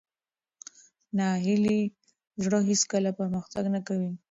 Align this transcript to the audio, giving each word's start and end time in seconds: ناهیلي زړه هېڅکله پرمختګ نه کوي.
ناهیلي 1.17 1.79
زړه 2.43 2.59
هېڅکله 2.69 3.09
پرمختګ 3.19 3.63
نه 3.75 3.79
کوي. 3.87 4.11